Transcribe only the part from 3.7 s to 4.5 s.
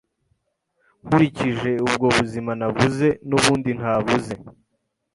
ntavuze